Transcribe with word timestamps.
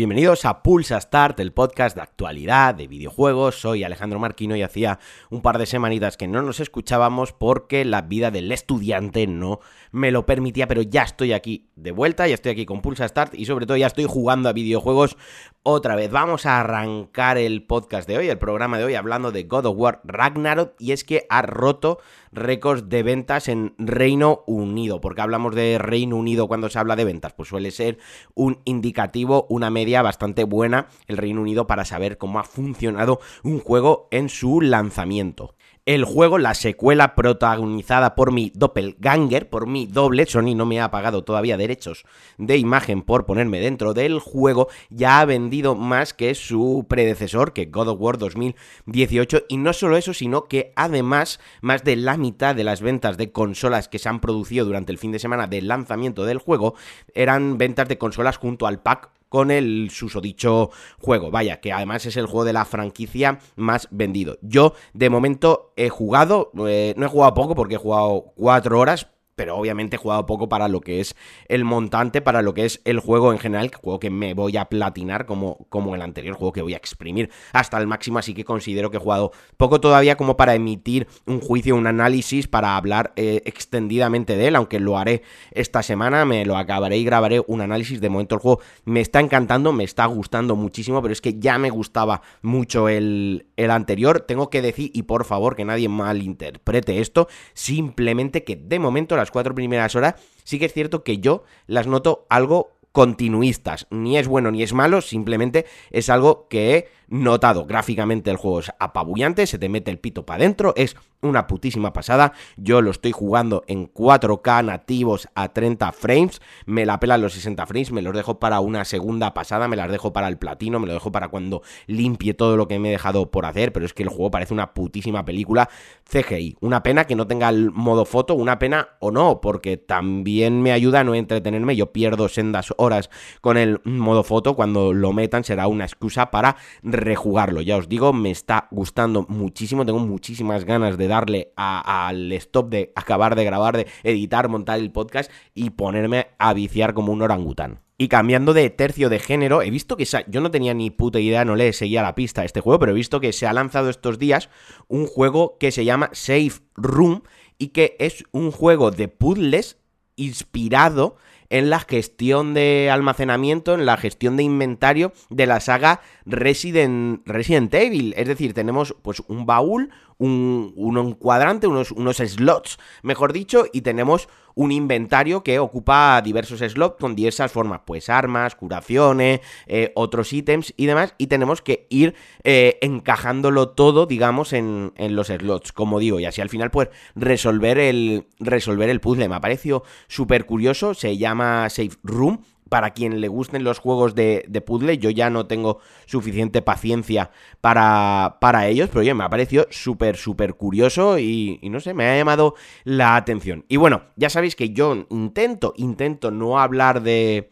Bienvenidos 0.00 0.46
a 0.46 0.62
Pulsa 0.62 0.98
Start, 0.98 1.38
el 1.40 1.52
podcast 1.52 1.94
de 1.94 2.00
actualidad, 2.00 2.74
de 2.74 2.88
videojuegos. 2.88 3.60
Soy 3.60 3.84
Alejandro 3.84 4.18
Marquino 4.18 4.56
y 4.56 4.62
hacía 4.62 4.98
un 5.28 5.42
par 5.42 5.58
de 5.58 5.66
semanitas 5.66 6.16
que 6.16 6.26
no 6.26 6.40
nos 6.40 6.58
escuchábamos 6.58 7.34
porque 7.34 7.84
la 7.84 8.00
vida 8.00 8.30
del 8.30 8.50
estudiante 8.50 9.26
no 9.26 9.60
me 9.92 10.10
lo 10.10 10.24
permitía, 10.24 10.66
pero 10.66 10.80
ya 10.80 11.02
estoy 11.02 11.34
aquí 11.34 11.68
de 11.76 11.92
vuelta, 11.92 12.26
ya 12.26 12.32
estoy 12.32 12.52
aquí 12.52 12.64
con 12.64 12.80
Pulsa 12.80 13.06
Start 13.06 13.34
y 13.34 13.44
sobre 13.44 13.66
todo 13.66 13.76
ya 13.76 13.88
estoy 13.88 14.06
jugando 14.06 14.48
a 14.48 14.54
videojuegos 14.54 15.18
otra 15.62 15.96
vez. 15.96 16.10
Vamos 16.10 16.46
a 16.46 16.60
arrancar 16.60 17.36
el 17.36 17.66
podcast 17.66 18.08
de 18.08 18.16
hoy, 18.16 18.28
el 18.30 18.38
programa 18.38 18.78
de 18.78 18.84
hoy, 18.84 18.94
hablando 18.94 19.32
de 19.32 19.42
God 19.42 19.66
of 19.66 19.76
War 19.76 20.00
Ragnarok 20.04 20.76
y 20.78 20.92
es 20.92 21.04
que 21.04 21.26
ha 21.28 21.42
roto 21.42 21.98
récords 22.32 22.88
de 22.88 23.02
ventas 23.02 23.48
en 23.48 23.74
Reino 23.78 24.42
Unido. 24.46 25.00
porque 25.00 25.20
hablamos 25.20 25.54
de 25.54 25.78
Reino 25.78 26.16
Unido 26.16 26.48
cuando 26.48 26.68
se 26.68 26.78
habla 26.78 26.96
de 26.96 27.04
ventas? 27.04 27.32
Pues 27.32 27.48
suele 27.48 27.70
ser 27.70 27.98
un 28.34 28.60
indicativo, 28.64 29.46
una 29.48 29.70
media 29.70 30.02
bastante 30.02 30.44
buena 30.44 30.88
el 31.06 31.16
Reino 31.16 31.40
Unido 31.40 31.66
para 31.66 31.84
saber 31.84 32.18
cómo 32.18 32.38
ha 32.38 32.44
funcionado 32.44 33.20
un 33.42 33.60
juego 33.60 34.08
en 34.10 34.28
su 34.28 34.60
lanzamiento 34.60 35.54
el 35.94 36.04
juego, 36.04 36.38
la 36.38 36.54
secuela 36.54 37.16
protagonizada 37.16 38.14
por 38.14 38.30
mi 38.30 38.52
doppelganger, 38.54 39.48
por 39.48 39.66
mi 39.66 39.86
doble, 39.86 40.24
Sony 40.24 40.54
no 40.54 40.64
me 40.64 40.80
ha 40.80 40.92
pagado 40.92 41.24
todavía 41.24 41.56
derechos 41.56 42.04
de 42.38 42.58
imagen 42.58 43.02
por 43.02 43.26
ponerme 43.26 43.58
dentro 43.58 43.92
del 43.92 44.20
juego, 44.20 44.68
ya 44.88 45.18
ha 45.18 45.24
vendido 45.24 45.74
más 45.74 46.14
que 46.14 46.36
su 46.36 46.86
predecesor, 46.88 47.52
que 47.52 47.64
God 47.64 47.88
of 47.88 48.00
War 48.00 48.18
2018, 48.18 49.46
y 49.48 49.56
no 49.56 49.72
solo 49.72 49.96
eso, 49.96 50.14
sino 50.14 50.44
que 50.44 50.72
además 50.76 51.40
más 51.60 51.82
de 51.82 51.96
la 51.96 52.16
mitad 52.16 52.54
de 52.54 52.62
las 52.62 52.82
ventas 52.82 53.16
de 53.16 53.32
consolas 53.32 53.88
que 53.88 53.98
se 53.98 54.08
han 54.08 54.20
producido 54.20 54.64
durante 54.64 54.92
el 54.92 54.98
fin 54.98 55.10
de 55.10 55.18
semana 55.18 55.48
del 55.48 55.66
lanzamiento 55.66 56.24
del 56.24 56.38
juego 56.38 56.76
eran 57.14 57.58
ventas 57.58 57.88
de 57.88 57.98
consolas 57.98 58.36
junto 58.36 58.68
al 58.68 58.80
pack 58.80 59.10
con 59.30 59.50
el 59.50 59.88
susodicho 59.90 60.70
juego. 60.98 61.30
Vaya, 61.30 61.60
que 61.60 61.72
además 61.72 62.04
es 62.04 62.18
el 62.18 62.26
juego 62.26 62.44
de 62.44 62.52
la 62.52 62.66
franquicia 62.66 63.38
más 63.56 63.88
vendido. 63.90 64.36
Yo, 64.42 64.74
de 64.92 65.08
momento, 65.08 65.72
he 65.76 65.88
jugado, 65.88 66.50
eh, 66.68 66.92
no 66.98 67.06
he 67.06 67.08
jugado 67.08 67.32
poco 67.32 67.54
porque 67.54 67.76
he 67.76 67.78
jugado 67.78 68.32
cuatro 68.36 68.78
horas, 68.78 69.06
pero 69.40 69.56
obviamente 69.56 69.96
he 69.96 69.98
jugado 69.98 70.26
poco 70.26 70.50
para 70.50 70.68
lo 70.68 70.82
que 70.82 71.00
es 71.00 71.16
el 71.48 71.64
montante, 71.64 72.20
para 72.20 72.42
lo 72.42 72.52
que 72.52 72.66
es 72.66 72.82
el 72.84 73.00
juego 73.00 73.32
en 73.32 73.38
general, 73.38 73.70
juego 73.74 73.98
que 73.98 74.10
me 74.10 74.34
voy 74.34 74.58
a 74.58 74.66
platinar 74.66 75.24
como, 75.24 75.66
como 75.70 75.94
el 75.94 76.02
anterior, 76.02 76.36
juego 76.36 76.52
que 76.52 76.60
voy 76.60 76.74
a 76.74 76.76
exprimir 76.76 77.30
hasta 77.54 77.78
el 77.78 77.86
máximo, 77.86 78.18
así 78.18 78.34
que 78.34 78.44
considero 78.44 78.90
que 78.90 78.98
he 78.98 79.00
jugado 79.00 79.32
poco 79.56 79.80
todavía 79.80 80.18
como 80.18 80.36
para 80.36 80.54
emitir 80.54 81.08
un 81.24 81.40
juicio, 81.40 81.74
un 81.74 81.86
análisis, 81.86 82.48
para 82.48 82.76
hablar 82.76 83.14
eh, 83.16 83.40
extendidamente 83.46 84.36
de 84.36 84.48
él, 84.48 84.56
aunque 84.56 84.78
lo 84.78 84.98
haré 84.98 85.22
esta 85.52 85.82
semana, 85.82 86.26
me 86.26 86.44
lo 86.44 86.58
acabaré 86.58 86.98
y 86.98 87.04
grabaré 87.04 87.42
un 87.46 87.62
análisis, 87.62 88.02
de 88.02 88.10
momento 88.10 88.34
el 88.34 88.42
juego 88.42 88.60
me 88.84 89.00
está 89.00 89.20
encantando, 89.20 89.72
me 89.72 89.84
está 89.84 90.04
gustando 90.04 90.54
muchísimo, 90.54 91.00
pero 91.00 91.12
es 91.12 91.22
que 91.22 91.38
ya 91.38 91.56
me 91.56 91.70
gustaba 91.70 92.20
mucho 92.42 92.90
el, 92.90 93.46
el 93.56 93.70
anterior, 93.70 94.20
tengo 94.20 94.50
que 94.50 94.60
decir, 94.60 94.90
y 94.92 95.04
por 95.04 95.24
favor 95.24 95.56
que 95.56 95.64
nadie 95.64 95.88
malinterprete 95.88 97.00
esto, 97.00 97.26
simplemente 97.54 98.44
que 98.44 98.56
de 98.56 98.78
momento 98.78 99.16
las 99.16 99.29
cuatro 99.30 99.54
primeras 99.54 99.94
horas, 99.96 100.14
sí 100.44 100.58
que 100.58 100.66
es 100.66 100.72
cierto 100.72 101.02
que 101.02 101.18
yo 101.18 101.44
las 101.66 101.86
noto 101.86 102.26
algo 102.28 102.72
continuistas. 102.92 103.86
Ni 103.90 104.18
es 104.18 104.28
bueno 104.28 104.50
ni 104.50 104.62
es 104.62 104.72
malo, 104.72 105.00
simplemente 105.00 105.66
es 105.90 106.10
algo 106.10 106.48
que 106.48 106.88
notado. 107.10 107.66
Gráficamente 107.66 108.30
el 108.30 108.36
juego 108.38 108.60
es 108.60 108.72
apabullante, 108.78 109.46
se 109.46 109.58
te 109.58 109.68
mete 109.68 109.90
el 109.90 109.98
pito 109.98 110.24
para 110.24 110.44
adentro, 110.44 110.72
es 110.76 110.96
una 111.22 111.46
putísima 111.46 111.92
pasada. 111.92 112.32
Yo 112.56 112.80
lo 112.80 112.90
estoy 112.90 113.12
jugando 113.12 113.62
en 113.66 113.92
4K 113.92 114.64
nativos 114.64 115.28
a 115.34 115.48
30 115.48 115.92
frames. 115.92 116.40
Me 116.66 116.86
la 116.86 116.98
pelan 116.98 117.20
los 117.20 117.34
60 117.34 117.66
frames, 117.66 117.92
me 117.92 118.02
los 118.02 118.14
dejo 118.14 118.38
para 118.38 118.60
una 118.60 118.84
segunda 118.84 119.34
pasada, 119.34 119.68
me 119.68 119.76
las 119.76 119.90
dejo 119.90 120.12
para 120.12 120.28
el 120.28 120.38
platino, 120.38 120.80
me 120.80 120.86
lo 120.86 120.94
dejo 120.94 121.12
para 121.12 121.28
cuando 121.28 121.62
limpie 121.86 122.34
todo 122.34 122.56
lo 122.56 122.68
que 122.68 122.78
me 122.78 122.88
he 122.88 122.92
dejado 122.92 123.30
por 123.30 123.46
hacer. 123.46 123.72
Pero 123.72 123.86
es 123.86 123.92
que 123.92 124.02
el 124.02 124.08
juego 124.08 124.30
parece 124.30 124.54
una 124.54 124.72
putísima 124.72 125.24
película 125.24 125.68
CGI. 126.10 126.56
Una 126.60 126.82
pena 126.82 127.06
que 127.06 127.16
no 127.16 127.26
tenga 127.26 127.48
el 127.48 127.70
modo 127.70 128.04
foto, 128.04 128.34
una 128.34 128.58
pena 128.58 128.90
o 129.00 129.10
no, 129.10 129.40
porque 129.40 129.76
también 129.76 130.62
me 130.62 130.72
ayuda 130.72 131.00
a 131.00 131.04
no 131.04 131.14
entretenerme. 131.14 131.76
Yo 131.76 131.92
pierdo 131.92 132.28
sendas 132.28 132.72
horas 132.78 133.10
con 133.40 133.56
el 133.56 133.80
modo 133.84 134.22
foto. 134.22 134.56
Cuando 134.56 134.92
lo 134.92 135.12
metan 135.12 135.44
será 135.44 135.66
una 135.66 135.84
excusa 135.84 136.30
para 136.30 136.56
rejugarlo. 137.00 137.60
Ya 137.60 137.76
os 137.76 137.88
digo, 137.88 138.12
me 138.12 138.30
está 138.30 138.68
gustando 138.70 139.26
muchísimo. 139.28 139.84
Tengo 139.84 139.98
muchísimas 139.98 140.64
ganas 140.64 140.96
de 140.96 141.08
darle 141.08 141.52
al 141.56 142.32
stop 142.32 142.70
de 142.70 142.92
acabar 142.94 143.34
de 143.34 143.44
grabar, 143.44 143.76
de 143.76 143.86
editar, 144.04 144.48
montar 144.48 144.78
el 144.78 144.92
podcast 144.92 145.30
y 145.54 145.70
ponerme 145.70 146.28
a 146.38 146.54
viciar 146.54 146.94
como 146.94 147.12
un 147.12 147.22
orangután. 147.22 147.80
Y 147.98 148.08
cambiando 148.08 148.54
de 148.54 148.70
tercio 148.70 149.10
de 149.10 149.18
género, 149.18 149.60
he 149.60 149.70
visto 149.70 149.98
que 149.98 150.06
yo 150.28 150.40
no 150.40 150.50
tenía 150.50 150.72
ni 150.72 150.88
puta 150.88 151.20
idea, 151.20 151.44
no 151.44 151.54
le 151.54 151.72
seguía 151.74 152.02
la 152.02 152.14
pista 152.14 152.40
a 152.40 152.44
este 152.46 152.60
juego, 152.60 152.78
pero 152.78 152.92
he 152.92 152.94
visto 152.94 153.20
que 153.20 153.34
se 153.34 153.46
ha 153.46 153.52
lanzado 153.52 153.90
estos 153.90 154.18
días 154.18 154.48
un 154.88 155.06
juego 155.06 155.58
que 155.58 155.70
se 155.70 155.84
llama 155.84 156.08
Safe 156.12 156.62
Room 156.76 157.24
y 157.58 157.68
que 157.68 157.96
es 157.98 158.24
un 158.32 158.52
juego 158.52 158.90
de 158.90 159.08
puzzles 159.08 159.76
inspirado 160.16 161.16
en 161.50 161.68
la 161.68 161.80
gestión 161.80 162.54
de 162.54 162.88
almacenamiento, 162.90 163.74
en 163.74 163.84
la 163.84 163.96
gestión 163.96 164.36
de 164.36 164.44
inventario 164.44 165.12
de 165.28 165.46
la 165.46 165.60
saga 165.60 166.00
Resident, 166.24 167.26
Evil. 167.74 168.14
Es 168.16 168.28
decir, 168.28 168.54
tenemos 168.54 168.94
pues 169.02 169.22
un 169.26 169.46
baúl, 169.46 169.90
un, 170.20 170.74
un 170.76 171.12
cuadrante, 171.14 171.66
unos, 171.66 171.90
unos 171.90 172.18
slots, 172.18 172.78
mejor 173.02 173.32
dicho, 173.32 173.64
y 173.72 173.80
tenemos 173.80 174.28
un 174.54 174.72
inventario 174.72 175.42
que 175.42 175.58
ocupa 175.58 176.20
diversos 176.22 176.60
slots 176.60 176.96
con 177.00 177.16
diversas 177.16 177.50
formas, 177.50 177.80
pues 177.86 178.08
armas, 178.08 178.54
curaciones, 178.54 179.40
eh, 179.66 179.92
otros 179.94 180.32
ítems 180.32 180.74
y 180.76 180.86
demás, 180.86 181.14
y 181.18 181.28
tenemos 181.28 181.62
que 181.62 181.86
ir 181.88 182.14
eh, 182.44 182.78
encajándolo 182.82 183.70
todo, 183.70 184.06
digamos, 184.06 184.52
en, 184.52 184.92
en, 184.96 185.16
los 185.16 185.28
slots, 185.28 185.72
como 185.72 185.98
digo, 185.98 186.20
y 186.20 186.26
así 186.26 186.40
al 186.40 186.50
final, 186.50 186.70
pues, 186.70 186.90
resolver 187.14 187.78
el, 187.78 188.26
resolver 188.38 188.90
el 188.90 189.00
puzzle. 189.00 189.28
Me 189.28 189.36
ha 189.36 189.40
parecido 189.40 189.82
súper 190.08 190.44
curioso, 190.44 190.92
se 190.94 191.16
llama 191.16 191.68
Safe 191.70 191.96
Room, 192.02 192.44
para 192.70 192.94
quien 192.94 193.20
le 193.20 193.28
gusten 193.28 193.64
los 193.64 193.78
juegos 193.78 194.14
de, 194.14 194.62
puzzle, 194.64 194.96
yo 194.96 195.10
ya 195.10 195.28
no 195.28 195.46
tengo 195.46 195.80
suficiente 196.06 196.62
paciencia 196.62 197.30
para, 197.60 198.38
para 198.40 198.68
ellos, 198.68 198.88
pero 198.88 199.00
oye, 199.00 199.12
me 199.12 199.24
ha 199.24 199.28
parecido 199.28 199.66
súper, 199.70 200.16
súper 200.16 200.54
curioso 200.54 201.18
y, 201.18 201.58
y, 201.60 201.68
no 201.68 201.80
sé, 201.80 201.92
me 201.92 202.08
ha 202.08 202.16
llamado 202.16 202.54
la 202.84 203.16
atención. 203.16 203.66
Y 203.68 203.76
bueno, 203.76 204.04
ya 204.16 204.30
sabéis 204.30 204.56
que 204.56 204.70
yo 204.70 205.06
intento, 205.10 205.74
intento 205.76 206.30
no 206.30 206.58
hablar 206.60 207.02
de, 207.02 207.50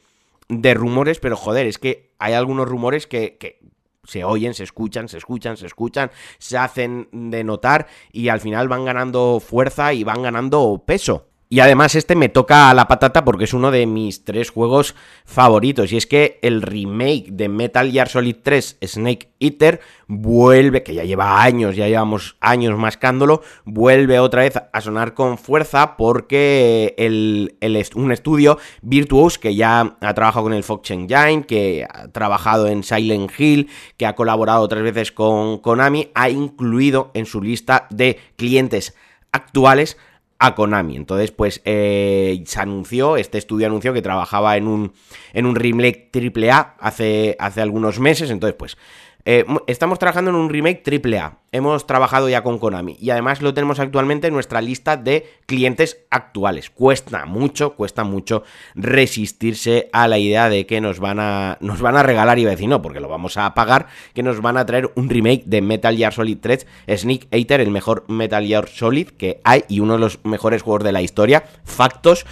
de 0.48 0.74
rumores, 0.74 1.18
pero 1.18 1.36
joder, 1.36 1.66
es 1.66 1.78
que 1.78 2.12
hay 2.18 2.32
algunos 2.32 2.68
rumores 2.68 3.06
que, 3.06 3.36
que 3.38 3.58
se 4.04 4.24
oyen, 4.24 4.54
se 4.54 4.64
escuchan, 4.64 5.08
se 5.08 5.18
escuchan, 5.18 5.56
se 5.56 5.66
escuchan, 5.66 6.10
se 6.38 6.56
hacen 6.56 7.08
de 7.12 7.44
notar 7.44 7.88
y 8.10 8.28
al 8.28 8.40
final 8.40 8.68
van 8.68 8.84
ganando 8.84 9.40
fuerza 9.40 9.92
y 9.92 10.04
van 10.04 10.22
ganando 10.22 10.82
peso. 10.86 11.27
Y 11.50 11.60
además 11.60 11.94
este 11.94 12.14
me 12.14 12.28
toca 12.28 12.68
a 12.68 12.74
la 12.74 12.88
patata 12.88 13.24
porque 13.24 13.44
es 13.44 13.54
uno 13.54 13.70
de 13.70 13.86
mis 13.86 14.24
tres 14.24 14.50
juegos 14.50 14.94
favoritos. 15.24 15.90
Y 15.92 15.96
es 15.96 16.06
que 16.06 16.38
el 16.42 16.60
remake 16.60 17.30
de 17.30 17.48
Metal 17.48 17.90
Gear 17.90 18.08
Solid 18.08 18.36
3 18.42 18.78
Snake 18.84 19.30
Eater 19.40 19.80
vuelve, 20.06 20.82
que 20.82 20.94
ya 20.94 21.04
lleva 21.04 21.42
años, 21.42 21.74
ya 21.74 21.88
llevamos 21.88 22.36
años 22.40 22.78
mascándolo, 22.78 23.40
vuelve 23.64 24.18
otra 24.18 24.42
vez 24.42 24.54
a 24.56 24.80
sonar 24.82 25.14
con 25.14 25.38
fuerza 25.38 25.96
porque 25.96 26.94
el, 26.98 27.56
un 27.94 28.12
estudio 28.12 28.58
Virtuos 28.82 29.38
que 29.38 29.54
ya 29.54 29.96
ha 30.00 30.14
trabajado 30.14 30.44
con 30.44 30.52
el 30.52 30.64
Fox 30.64 30.90
Engine, 30.90 31.44
que 31.44 31.86
ha 31.88 32.08
trabajado 32.08 32.66
en 32.66 32.82
Silent 32.82 33.32
Hill, 33.38 33.70
que 33.96 34.04
ha 34.04 34.14
colaborado 34.14 34.60
otras 34.60 34.82
veces 34.82 35.12
con 35.12 35.58
Konami, 35.58 36.10
ha 36.14 36.28
incluido 36.28 37.10
en 37.14 37.24
su 37.24 37.40
lista 37.40 37.86
de 37.88 38.18
clientes 38.36 38.94
actuales 39.32 39.96
a 40.38 40.54
Konami. 40.54 40.96
Entonces, 40.96 41.30
pues 41.30 41.60
eh, 41.64 42.42
se 42.46 42.60
anunció, 42.60 43.16
este 43.16 43.38
estudio 43.38 43.66
anunció 43.66 43.92
que 43.92 44.02
trabajaba 44.02 44.56
en 44.56 44.66
un, 44.66 44.92
en 45.32 45.46
un 45.46 45.56
remake 45.56 46.10
AAA 46.14 46.76
hace, 46.78 47.36
hace 47.38 47.60
algunos 47.60 47.98
meses. 47.98 48.30
Entonces, 48.30 48.56
pues 48.56 48.76
eh, 49.24 49.44
estamos 49.66 49.98
trabajando 49.98 50.30
en 50.30 50.36
un 50.36 50.48
remake 50.48 50.82
AAA 50.86 51.38
hemos 51.52 51.86
trabajado 51.86 52.28
ya 52.28 52.42
con 52.42 52.58
Konami 52.58 52.96
y 53.00 53.10
además 53.10 53.40
lo 53.40 53.54
tenemos 53.54 53.78
actualmente 53.80 54.26
en 54.26 54.34
nuestra 54.34 54.60
lista 54.60 54.96
de 54.96 55.26
clientes 55.46 56.00
actuales. 56.10 56.70
Cuesta 56.70 57.24
mucho, 57.24 57.74
cuesta 57.74 58.04
mucho 58.04 58.42
resistirse 58.74 59.88
a 59.92 60.08
la 60.08 60.18
idea 60.18 60.48
de 60.48 60.66
que 60.66 60.80
nos 60.80 61.00
van 61.00 61.18
a, 61.20 61.56
nos 61.60 61.80
van 61.80 61.96
a 61.96 62.02
regalar, 62.02 62.38
y 62.38 62.46
a 62.46 62.50
decir 62.50 62.68
no, 62.68 62.82
porque 62.82 63.00
lo 63.00 63.08
vamos 63.08 63.36
a 63.36 63.54
pagar, 63.54 63.86
que 64.14 64.22
nos 64.22 64.40
van 64.42 64.56
a 64.56 64.66
traer 64.66 64.90
un 64.94 65.08
remake 65.08 65.44
de 65.46 65.62
Metal 65.62 65.96
Gear 65.96 66.12
Solid 66.12 66.38
3 66.40 66.66
Sneak 66.96 67.28
Eater, 67.30 67.60
el 67.60 67.70
mejor 67.70 68.04
Metal 68.08 68.44
Gear 68.44 68.68
Solid 68.68 69.08
que 69.08 69.40
hay 69.44 69.64
y 69.68 69.80
uno 69.80 69.94
de 69.94 70.00
los 70.00 70.24
mejores 70.24 70.62
juegos 70.62 70.84
de 70.84 70.92
la 70.92 71.02
historia. 71.02 71.44
Factos, 71.64 72.26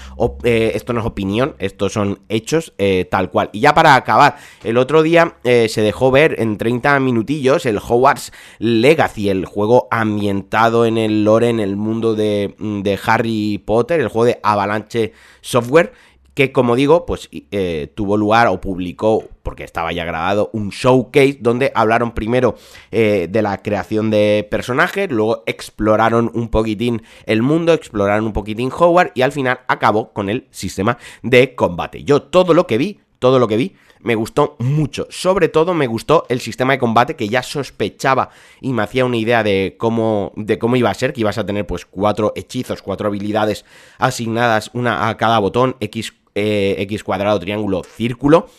eh, 0.45 0.73
esto 0.75 0.93
no 0.93 1.01
es 1.01 1.07
opinión, 1.07 1.55
estos 1.59 1.93
son 1.93 2.21
hechos 2.29 2.75
eh, 2.79 3.07
tal 3.11 3.31
cual. 3.31 3.49
Y 3.53 3.61
ya 3.61 3.75
para 3.75 3.95
acabar, 3.95 4.37
el 4.63 4.77
otro 4.77 5.03
día 5.03 5.37
eh, 5.45 5.69
se 5.69 5.81
dejó 5.81 6.11
ver 6.11 6.37
en 6.39 6.59
30 6.59 7.01
minutillos 7.01 7.65
el 7.67 7.79
Hogwarts 7.79 8.33
Legacy 8.59 9.06
y 9.17 9.29
el 9.29 9.45
juego 9.45 9.89
ambientado 9.91 10.87
en 10.87 10.99
el 10.99 11.25
lore, 11.25 11.49
en 11.49 11.61
el 11.61 11.77
mundo 11.77 12.15
de, 12.15 12.55
de 12.59 12.99
Harry 13.07 13.63
Potter, 13.65 14.01
el 14.01 14.09
juego 14.09 14.27
de 14.27 14.41
Avalanche 14.43 15.13
Software 15.41 15.93
que 16.37 16.53
como 16.53 16.77
digo, 16.77 17.07
pues 17.07 17.31
eh, 17.33 17.91
tuvo 17.95 18.19
lugar 18.19 18.49
o 18.49 18.61
publicó, 18.61 19.27
porque 19.43 19.65
estaba 19.65 19.91
ya 19.93 20.05
grabado, 20.05 20.51
un 20.53 20.69
showcase 20.69 21.39
donde 21.41 21.73
hablaron 21.75 22.13
primero 22.13 22.57
eh, 22.91 23.27
de 23.31 23.41
la 23.41 23.63
creación 23.63 24.11
de 24.11 24.47
personajes, 24.51 25.11
luego 25.11 25.45
exploraron 25.47 26.31
un 26.35 26.51
poquitín 26.51 27.03
el 27.25 27.41
mundo, 27.41 27.73
exploraron 27.73 28.27
un 28.27 28.35
poquitín 28.35 28.71
Howard 28.71 29.13
y 29.15 29.23
al 29.23 29.33
final 29.33 29.61
acabó 29.67 30.13
con 30.13 30.29
el 30.29 30.47
sistema 30.51 30.99
de 31.23 31.55
combate. 31.55 32.05
Yo 32.05 32.21
todo 32.21 32.53
lo 32.53 32.67
que 32.67 32.77
vi, 32.77 33.01
todo 33.19 33.39
lo 33.39 33.49
que 33.49 33.57
vi, 33.57 33.75
me 34.01 34.15
gustó 34.15 34.57
mucho. 34.59 35.07
Sobre 35.11 35.49
todo 35.49 35.75
me 35.75 35.87
gustó 35.87 36.27
el 36.29 36.41
sistema 36.41 36.73
de 36.73 36.79
combate 36.79 37.17
que 37.17 37.29
ya 37.29 37.43
sospechaba 37.43 38.31
y 38.61 38.73
me 38.73 38.83
hacía 38.83 39.05
una 39.05 39.17
idea 39.17 39.43
de 39.43 39.77
cómo, 39.79 40.33
de 40.37 40.59
cómo 40.59 40.77
iba 40.77 40.91
a 40.91 40.95
ser, 40.95 41.13
que 41.13 41.21
ibas 41.21 41.39
a 41.39 41.47
tener 41.47 41.67
pues 41.67 41.87
cuatro 41.87 42.33
hechizos, 42.37 42.83
cuatro 42.83 43.09
habilidades 43.09 43.65
asignadas, 43.99 44.71
una 44.73 45.09
a 45.09 45.17
cada 45.17 45.39
botón, 45.39 45.77
X 45.81 46.13
eh, 46.39 46.77
X 46.83 47.03
cuadrado, 47.03 47.41
triángulo, 47.41 47.83
círculo, 47.83 48.51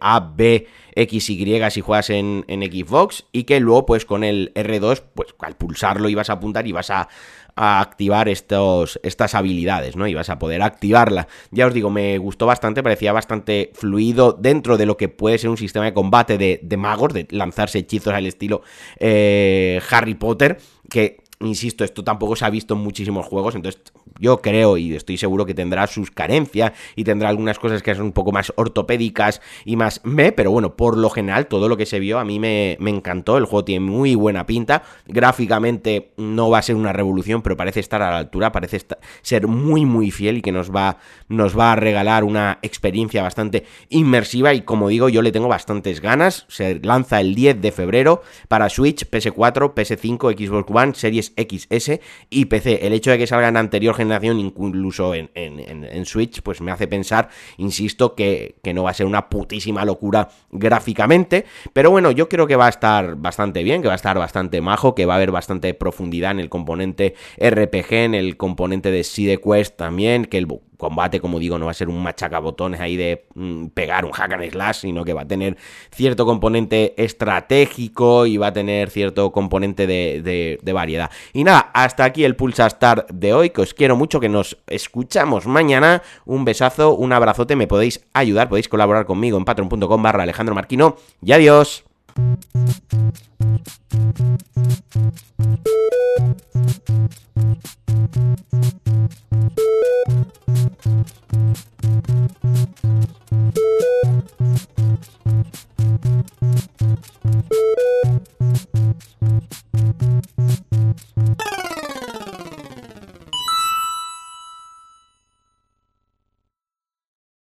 A, 0.00 0.20
B, 0.34 0.66
X, 0.94 1.30
Y 1.30 1.70
si 1.70 1.80
juegas 1.80 2.10
en, 2.10 2.44
en, 2.48 2.62
Xbox 2.62 3.24
y 3.32 3.44
que 3.44 3.60
luego 3.60 3.86
pues 3.86 4.04
con 4.04 4.24
el 4.24 4.52
R2 4.54 5.02
pues 5.14 5.34
al 5.40 5.56
pulsarlo 5.56 6.08
ibas 6.08 6.30
a 6.30 6.34
apuntar 6.34 6.66
y 6.66 6.72
vas 6.72 6.90
a, 6.90 7.08
activar 7.56 8.28
estos, 8.28 8.98
estas 9.02 9.34
habilidades, 9.34 9.94
¿no? 9.94 10.06
Y 10.06 10.14
vas 10.14 10.30
a 10.30 10.38
poder 10.38 10.62
activarla. 10.62 11.28
Ya 11.50 11.66
os 11.66 11.74
digo, 11.74 11.90
me 11.90 12.16
gustó 12.16 12.46
bastante, 12.46 12.82
parecía 12.82 13.12
bastante 13.12 13.70
fluido 13.74 14.32
dentro 14.32 14.78
de 14.78 14.86
lo 14.86 14.96
que 14.96 15.08
puede 15.08 15.36
ser 15.36 15.50
un 15.50 15.58
sistema 15.58 15.84
de 15.84 15.92
combate 15.92 16.38
de, 16.38 16.60
de 16.62 16.76
magos, 16.78 17.12
de 17.12 17.26
lanzarse 17.30 17.80
hechizos 17.80 18.14
al 18.14 18.26
estilo 18.26 18.62
eh, 18.98 19.80
Harry 19.90 20.14
Potter, 20.14 20.58
que 20.88 21.18
insisto, 21.40 21.84
esto 21.84 22.04
tampoco 22.04 22.36
se 22.36 22.44
ha 22.44 22.50
visto 22.50 22.74
en 22.74 22.80
muchísimos 22.80 23.26
juegos, 23.26 23.54
entonces 23.54 23.80
yo 24.18 24.42
creo 24.42 24.76
y 24.76 24.94
estoy 24.94 25.16
seguro 25.16 25.46
que 25.46 25.54
tendrá 25.54 25.86
sus 25.86 26.10
carencias 26.10 26.72
y 26.96 27.04
tendrá 27.04 27.30
algunas 27.30 27.58
cosas 27.58 27.82
que 27.82 27.94
son 27.94 28.06
un 28.06 28.12
poco 28.12 28.30
más 28.30 28.52
ortopédicas 28.56 29.40
y 29.64 29.76
más 29.76 30.02
me, 30.04 30.32
pero 30.32 30.50
bueno, 30.50 30.76
por 30.76 30.98
lo 30.98 31.08
general 31.08 31.46
todo 31.46 31.68
lo 31.70 31.78
que 31.78 31.86
se 31.86 31.98
vio 31.98 32.18
a 32.18 32.24
mí 32.26 32.38
me, 32.38 32.72
encantó, 32.72 33.38
el 33.38 33.46
juego 33.46 33.64
tiene 33.64 33.86
muy 33.86 34.14
buena 34.14 34.44
pinta, 34.44 34.82
gráficamente 35.06 36.12
no 36.18 36.50
va 36.50 36.58
a 36.58 36.62
ser 36.62 36.76
una 36.76 36.92
revolución, 36.92 37.40
pero 37.40 37.56
parece 37.56 37.80
estar 37.80 38.02
a 38.02 38.10
la 38.10 38.18
altura, 38.18 38.52
parece 38.52 38.78
ser 39.22 39.46
muy 39.46 39.86
muy 39.86 40.10
fiel 40.10 40.38
y 40.38 40.42
que 40.42 40.52
nos 40.52 40.70
va, 40.70 40.98
nos 41.28 41.58
va 41.58 41.72
a 41.72 41.76
regalar 41.76 42.24
una 42.24 42.58
experiencia 42.60 43.22
bastante 43.22 43.64
inmersiva 43.88 44.52
y 44.52 44.60
como 44.60 44.88
digo 44.88 45.08
yo 45.08 45.22
le 45.22 45.32
tengo 45.32 45.48
bastantes 45.48 46.02
ganas, 46.02 46.44
se 46.48 46.80
lanza 46.80 47.20
el 47.20 47.34
10 47.34 47.62
de 47.62 47.72
febrero 47.72 48.22
para 48.48 48.68
Switch, 48.68 49.08
PS4, 49.08 49.72
PS5, 49.72 50.36
Xbox 50.36 50.70
One, 50.70 50.94
Series 50.94 51.29
XS 51.36 52.00
y 52.30 52.46
PC. 52.46 52.86
El 52.86 52.92
hecho 52.92 53.10
de 53.10 53.18
que 53.18 53.26
salga 53.26 53.48
en 53.48 53.56
anterior 53.56 53.94
generación, 53.94 54.38
incluso 54.38 55.14
en, 55.14 56.06
Switch, 56.06 56.42
pues 56.42 56.60
me 56.60 56.72
hace 56.72 56.88
pensar, 56.88 57.28
insisto, 57.58 58.14
que, 58.14 58.56
que, 58.62 58.74
no 58.74 58.84
va 58.84 58.90
a 58.90 58.94
ser 58.94 59.06
una 59.06 59.28
putísima 59.28 59.84
locura 59.84 60.28
gráficamente. 60.50 61.44
Pero 61.72 61.90
bueno, 61.90 62.10
yo 62.10 62.28
creo 62.28 62.46
que 62.46 62.56
va 62.56 62.66
a 62.66 62.70
estar 62.70 63.16
bastante 63.16 63.62
bien, 63.62 63.82
que 63.82 63.88
va 63.88 63.94
a 63.94 63.96
estar 63.96 64.18
bastante 64.18 64.60
majo, 64.60 64.94
que 64.94 65.06
va 65.06 65.14
a 65.14 65.16
haber 65.16 65.30
bastante 65.30 65.74
profundidad 65.74 66.30
en 66.32 66.40
el 66.40 66.48
componente 66.48 67.14
RPG, 67.38 67.92
en 67.92 68.14
el 68.14 68.36
componente 68.36 68.90
de 68.90 69.04
Side 69.04 69.40
Quest 69.40 69.76
también, 69.76 70.24
que 70.24 70.38
el 70.38 70.46
combate, 70.80 71.20
como 71.20 71.38
digo, 71.38 71.58
no 71.58 71.66
va 71.66 71.70
a 71.70 71.74
ser 71.74 71.88
un 71.88 72.02
machacabotones 72.02 72.80
ahí 72.80 72.96
de 72.96 73.26
mm, 73.34 73.66
pegar 73.66 74.04
un 74.04 74.10
hack 74.10 74.32
and 74.32 74.50
slash, 74.50 74.80
sino 74.80 75.04
que 75.04 75.12
va 75.12 75.22
a 75.22 75.28
tener 75.28 75.56
cierto 75.92 76.26
componente 76.26 76.94
estratégico 76.96 78.26
y 78.26 78.36
va 78.36 78.48
a 78.48 78.52
tener 78.52 78.90
cierto 78.90 79.30
componente 79.30 79.86
de, 79.86 80.58
variedad. 80.72 81.10
Y 81.32 81.44
nada, 81.44 81.70
hasta 81.74 82.04
aquí 82.04 82.24
el 82.24 82.34
Pulsa 82.34 82.66
Star 82.66 83.06
de 83.12 83.32
hoy, 83.34 83.50
que 83.50 83.60
os 83.60 83.74
quiero 83.74 83.96
mucho, 83.96 84.18
que 84.18 84.28
nos 84.28 84.56
escuchamos 84.66 85.46
mañana. 85.46 86.02
Un 86.24 86.44
besazo, 86.44 86.94
un 86.94 87.12
abrazote, 87.12 87.54
me 87.54 87.66
podéis 87.66 88.04
ayudar, 88.12 88.48
podéis 88.48 88.68
colaborar 88.68 89.04
conmigo 89.04 89.38
en 89.38 89.44
patreon.com 89.44 90.02
barra 90.02 90.22
Alejandro 90.22 90.54
Marquino 90.54 90.96
y 91.22 91.32
adiós. 91.32 91.84